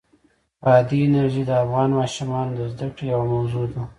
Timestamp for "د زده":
2.55-2.87